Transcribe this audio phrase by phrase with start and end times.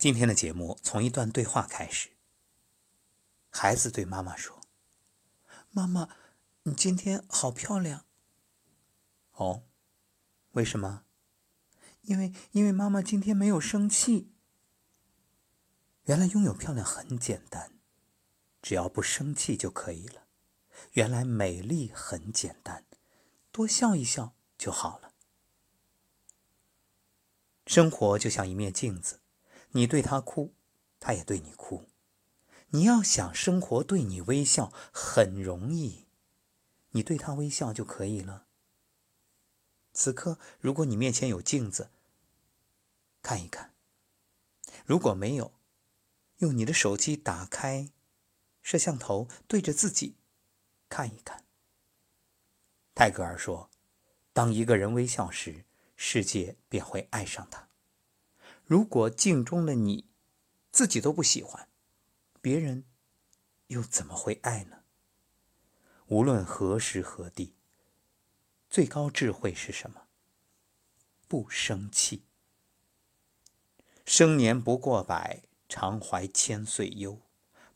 [0.00, 2.08] 今天的节目从一段对话开始。
[3.50, 4.58] 孩子对妈妈说
[5.72, 6.08] ：“妈妈，
[6.62, 8.06] 你今天好漂亮。”
[9.36, 9.64] 哦，
[10.52, 11.04] 为什么？
[12.00, 14.32] 因为因为妈妈今天没有生气。
[16.04, 17.78] 原来拥有漂亮很简单，
[18.62, 20.22] 只要不生气就可以了。
[20.92, 22.86] 原来美丽很简单，
[23.52, 25.12] 多笑一笑就好了。
[27.66, 29.19] 生活就像一面镜子。
[29.72, 30.54] 你对他哭，
[30.98, 31.86] 他也对你哭。
[32.70, 36.06] 你要想生活对你微笑，很容易，
[36.90, 38.46] 你对他微笑就可以了。
[39.92, 41.90] 此刻，如果你面前有镜子，
[43.22, 43.70] 看一看；
[44.86, 45.52] 如果没有，
[46.38, 47.90] 用你的手机打开
[48.62, 50.16] 摄像头，对着自己
[50.88, 51.44] 看一看。
[52.94, 53.70] 泰戈尔说
[54.32, 55.64] ：“当一个人微笑时，
[55.96, 57.68] 世界便会爱上他。”
[58.70, 60.06] 如果镜中的你
[60.70, 61.68] 自己都不喜欢，
[62.40, 62.84] 别人
[63.66, 64.84] 又怎么会爱呢？
[66.06, 67.56] 无论何时何地，
[68.68, 70.02] 最高智慧是什么？
[71.26, 72.22] 不生气。
[74.06, 77.20] 生年不过百，常怀千岁忧。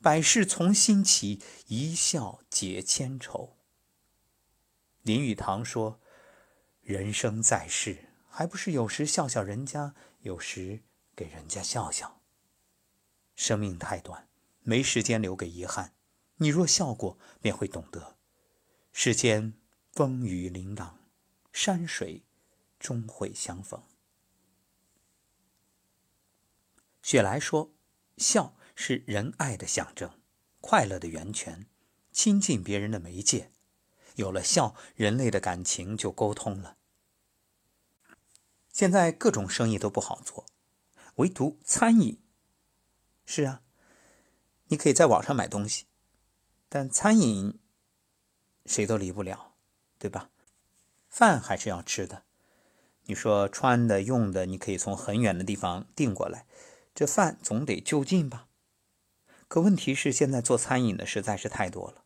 [0.01, 3.57] 百事从心起，一笑解千愁。
[5.03, 5.99] 林语堂说
[6.83, 10.83] ：“人生在世。”还不是有时笑笑人家，有时
[11.15, 12.21] 给人家笑笑。
[13.37, 14.29] 生命太短，
[14.65, 15.95] 没时间留给遗憾。
[16.39, 18.17] 你若笑过，便会懂得，
[18.93, 19.55] 世间
[19.93, 20.99] 风雨琳琅，
[21.53, 22.25] 山水
[22.81, 23.81] 终会相逢。
[27.03, 27.71] 雪莱说
[28.19, 30.11] ：“笑是仁爱的象征，
[30.61, 31.69] 快乐的源泉，
[32.11, 33.53] 亲近别人的媒介。
[34.17, 36.79] 有了笑，人类的感情就沟通了。”
[38.75, 40.47] 现在各种生意都不好做，
[41.15, 42.21] 唯独餐饮。
[43.25, 43.63] 是啊，
[44.67, 45.85] 你可以在网上买东西，
[46.69, 47.61] 但餐饮
[48.67, 49.55] 谁都离不了，
[49.97, 50.29] 对吧？
[51.09, 52.25] 饭还是要吃的。
[53.05, 56.45] 你说穿的、用的，你可以从很远的地方订过来，
[56.97, 58.49] 这饭总得就近吧？
[59.47, 62.03] 可问题是，现在做餐饮的实在是太多了。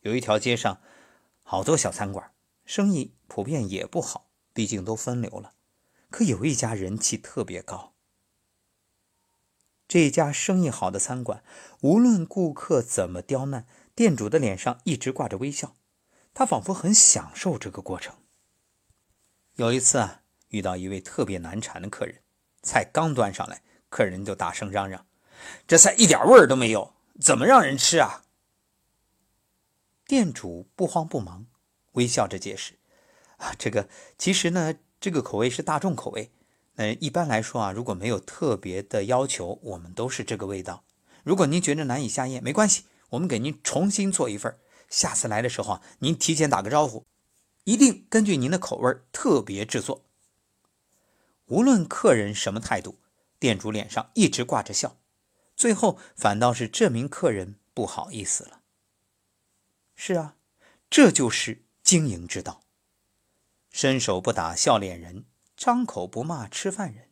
[0.00, 0.78] 有一条街上
[1.42, 2.34] 好多小餐馆，
[2.66, 5.54] 生意普遍也不好，毕竟都分流了。
[6.16, 7.92] 可有一家人气特别高。
[9.86, 11.44] 这家生意好的餐馆，
[11.82, 15.76] 无论顾客怎么刁难，店主的脸上一直挂着微笑，
[16.32, 18.16] 他仿佛很享受这个过程。
[19.56, 22.22] 有一次啊，遇到一位特别难缠的客人，
[22.62, 25.06] 菜刚端上来，客人就大声嚷嚷
[25.68, 28.24] ：“这菜一点味儿都没有，怎么让人吃啊？”
[30.08, 31.44] 店主不慌不忙，
[31.92, 32.78] 微笑着解释
[33.36, 34.76] ：“啊，这个其实呢。”
[35.06, 36.32] 这个口味是大众口味，
[36.74, 40.82] 那一般来说啊，如果没有特别的要求，我们都是这个味道。
[41.22, 44.58] 如果您觉得难以下咽，没关系，我们给您重新做一份。
[44.88, 47.06] 下次来的时候啊，您提前打个招呼，
[47.62, 50.04] 一定根据您的口味特别制作。
[51.44, 52.98] 无论客人什么态度，
[53.38, 54.96] 店主脸上一直挂着笑，
[55.54, 58.62] 最后反倒是这名客人不好意思了。
[59.94, 60.34] 是啊，
[60.90, 62.65] 这就是经营之道。
[63.76, 67.10] 伸手不打笑脸人，张口不骂吃饭人。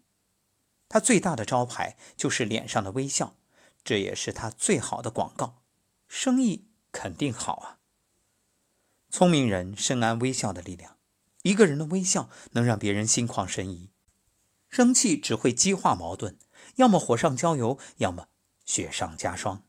[0.89, 3.37] 他最大的招牌就是脸上的微笑，
[3.85, 5.63] 这也是他最好的广告，
[6.09, 7.81] 生意肯定好啊。
[9.11, 10.97] 聪明人深谙微笑的力量，
[11.43, 13.91] 一个人的微笑能让别人心旷神怡，
[14.71, 16.39] 生气只会激化矛盾，
[16.77, 18.29] 要么火上浇油，要么
[18.65, 19.67] 雪上加霜。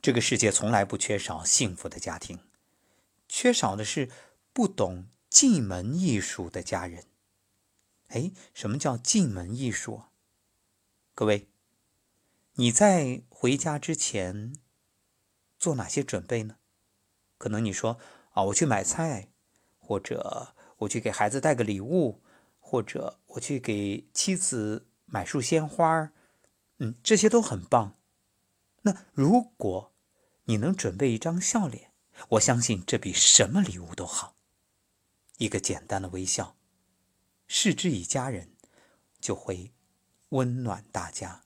[0.00, 2.40] 这个世界从来不缺少幸福的家庭，
[3.28, 4.10] 缺少的是。
[4.54, 7.06] 不懂进门艺术的家人，
[8.08, 10.10] 哎，什么叫进门艺术啊？
[11.14, 11.48] 各位，
[12.56, 14.54] 你在回家之前
[15.58, 16.56] 做哪些准备呢？
[17.38, 17.98] 可能你说
[18.32, 19.30] 啊，我去买菜，
[19.78, 22.20] 或者我去给孩子带个礼物，
[22.60, 26.12] 或者我去给妻子买束鲜花
[26.76, 27.96] 嗯，这些都很棒。
[28.82, 29.94] 那如果
[30.44, 31.90] 你能准备一张笑脸，
[32.28, 34.36] 我相信这比什么礼物都好。
[35.42, 36.54] 一个简单的微笑，
[37.48, 38.52] 视之以家人，
[39.20, 39.72] 就会
[40.28, 41.42] 温暖大家。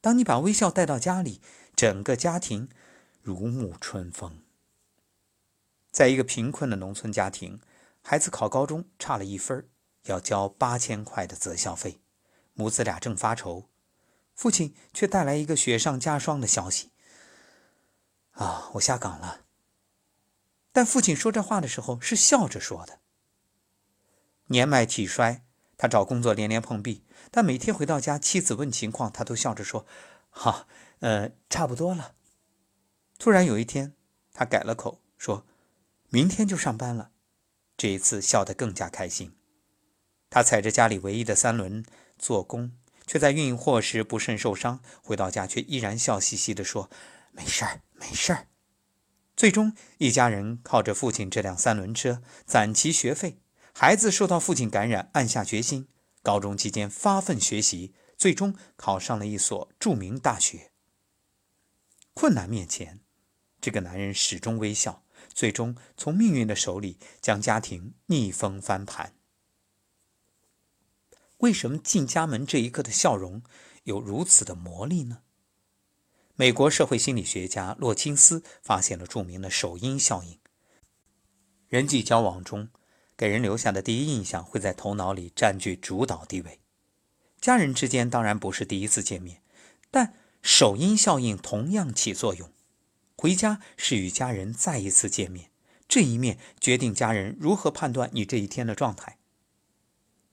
[0.00, 1.40] 当你把微笑带到家里，
[1.76, 2.68] 整个家庭
[3.22, 4.42] 如沐春风。
[5.92, 7.60] 在一个贫困的农村家庭，
[8.02, 9.68] 孩子考高中差了一分，
[10.06, 12.00] 要交八千块的择校费，
[12.54, 13.70] 母子俩正发愁，
[14.34, 16.90] 父亲却带来一个雪上加霜的消息：
[18.32, 19.42] 啊，我下岗了。
[20.72, 22.98] 但父亲说这话的时候是笑着说的。
[24.46, 25.44] 年迈体衰，
[25.76, 29.86] 他找工作连连碰壁，但每天回到家，妻子问情况，他都笑着说
[30.30, 30.66] ：“好，
[31.00, 32.14] 呃，差不多了。”
[33.18, 33.94] 突然有一天，
[34.32, 35.46] 他改了口，说
[36.10, 37.10] ：“明天就上班了。”
[37.76, 39.34] 这一次笑得更加开心。
[40.30, 41.84] 他踩着家里唯一的三轮
[42.18, 42.72] 做工，
[43.06, 46.90] 却在运货时不慎受伤，回到家却依然笑嘻嘻地说
[47.32, 48.48] ：“没事儿，没事儿。”
[49.36, 53.38] 最终，一家人靠着父亲这辆三轮车攒齐学费，
[53.76, 55.88] 孩子受到父亲感染，暗下决心。
[56.22, 60.70] 高中期间发奋学习，最终考上了一所著名大学。
[62.14, 63.00] 困难面前，
[63.60, 65.02] 这个男人始终微笑，
[65.34, 69.12] 最终从命运的手里将家庭逆风翻盘。
[71.38, 73.42] 为什么进家门这一刻的笑容
[73.82, 75.22] 有如此的魔力呢？
[76.36, 80.38] 美国社会心理学家洛钦斯发现了著名的首因效应。
[81.68, 82.70] 人际交往中。
[83.16, 86.60] 给人留下的第一印象会在头脑里占据主导地位。
[87.40, 89.42] 家人之间当然不是第一次见面，
[89.90, 92.50] 但首因效应同样起作用。
[93.16, 95.50] 回家是与家人再一次见面，
[95.88, 99.18] 这一面决定家人如何判断你这一天的状态，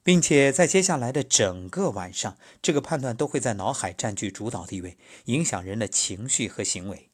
[0.03, 7.09] 并且在接下来的整个晚上，这个判断都会在脑海占据主导地位，影响人的情绪和行为。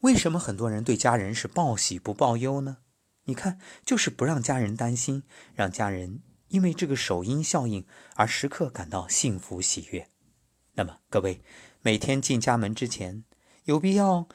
[0.00, 2.78] 为什么很多人对家人是报喜不报忧呢？
[3.28, 5.22] 你看，就是不让家人担心，
[5.54, 10.08] 让家人因为这个首因效应而时刻感到幸福喜悦。
[10.72, 11.42] 那么，各位
[11.82, 13.24] 每天进家门之前，
[13.64, 14.26] 有必要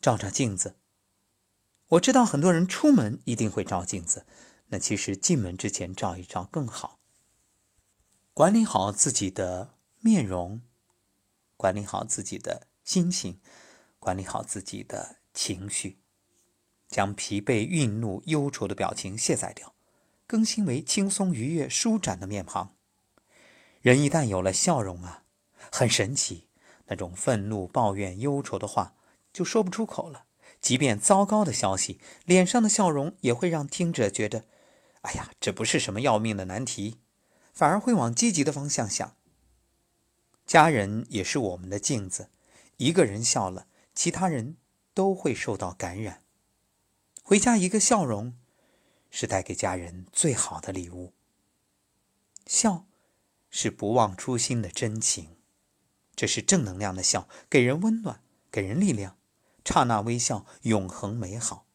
[0.00, 0.76] 照照镜子。
[1.88, 4.24] 我知道很多人出门一定会照镜子，
[4.68, 7.00] 那其实进门之前照一照更好。
[8.32, 10.62] 管理好自己的面容，
[11.56, 13.40] 管理好自己的心情，
[13.98, 15.98] 管理好自己的情绪。
[16.88, 19.74] 将疲惫、愠怒、忧愁的表情卸载掉，
[20.26, 22.74] 更新为轻松、愉悦、舒展的面庞。
[23.80, 25.24] 人一旦有了笑容啊，
[25.70, 26.48] 很神奇，
[26.86, 28.94] 那种愤怒、抱怨、忧愁的话
[29.32, 30.24] 就说不出口了。
[30.60, 34.46] 即便糟糕的消息，脸上的笑容也会让听者觉得，
[35.02, 36.98] 哎呀，这不是什么要命的难题，
[37.52, 39.14] 反而会往积极的方向想。
[40.46, 42.30] 家人也是我们的镜子，
[42.78, 44.56] 一个人笑了，其他人
[44.94, 46.22] 都会受到感染。
[47.28, 48.34] 回家一个笑容，
[49.10, 51.12] 是带给家人最好的礼物。
[52.46, 52.86] 笑，
[53.50, 55.34] 是不忘初心的真情，
[56.14, 59.18] 这是正能量的笑，给人温暖，给人力量。
[59.64, 61.66] 刹那微笑，永恒美好。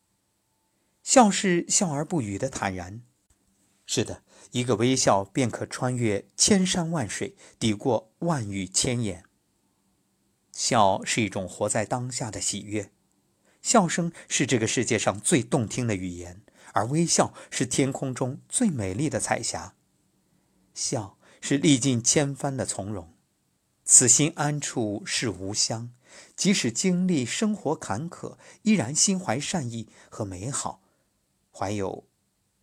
[1.04, 3.02] 笑是笑而不语的坦然。
[3.86, 9.26] 是的，一个微笑便可穿越千山万水，抵过万语千言。
[10.54, 12.94] 笑是一种活在当下的喜悦。
[13.62, 16.42] 笑声是这个世界上最动听的语言，
[16.74, 19.76] 而微笑是天空中最美丽的彩霞。
[20.74, 23.14] 笑是历尽千帆的从容，
[23.86, 25.94] 此心安处是吾乡。
[26.36, 30.82] 即使经历生活坎坷，依然心怀善意和美好，
[31.54, 32.08] 怀有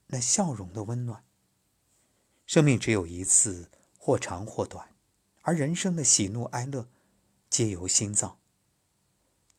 [0.08, 1.24] 那笑容的温暖。
[2.44, 4.94] 生命只有一次，或长或短，
[5.42, 6.88] 而人生的喜怒哀乐，
[7.48, 8.38] 皆由心造。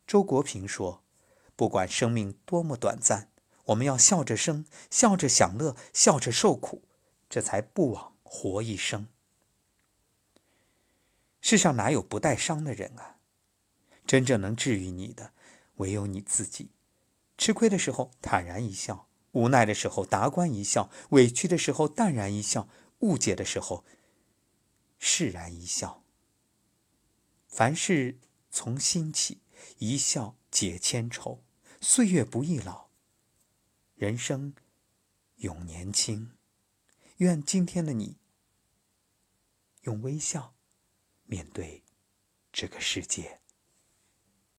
[0.06, 1.02] 周国平说。
[1.60, 3.30] 不管生命多么短暂，
[3.66, 6.88] 我们要笑着生，笑着享乐，笑着受苦，
[7.28, 9.08] 这才不枉活一生。
[11.42, 13.18] 世上哪有不带伤的人啊？
[14.06, 15.34] 真正能治愈你的，
[15.74, 16.70] 唯有你自己。
[17.36, 22.70] 吃亏的时候坦然一笑，无奈的时候达观一笑，委屈的时候淡然一笑，
[23.00, 23.84] 误解的时候
[24.98, 26.02] 释然一笑。
[27.46, 28.18] 凡事
[28.50, 29.42] 从心起，
[29.76, 31.42] 一笑解千愁。
[31.82, 32.90] 岁月不易老，
[33.94, 34.54] 人生
[35.36, 36.36] 永年轻。
[37.16, 38.18] 愿今天的你
[39.82, 40.54] 用微笑
[41.24, 41.82] 面对
[42.52, 43.40] 这个世界。